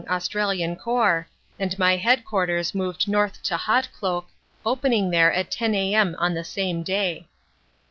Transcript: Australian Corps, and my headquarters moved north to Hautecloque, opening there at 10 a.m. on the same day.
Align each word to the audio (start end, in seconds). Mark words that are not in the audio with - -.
Australian 0.09 0.75
Corps, 0.75 1.27
and 1.59 1.77
my 1.77 1.95
headquarters 1.95 2.73
moved 2.73 3.07
north 3.07 3.43
to 3.43 3.55
Hautecloque, 3.55 4.25
opening 4.65 5.11
there 5.11 5.31
at 5.31 5.51
10 5.51 5.75
a.m. 5.75 6.15
on 6.17 6.33
the 6.33 6.43
same 6.43 6.81
day. 6.81 7.27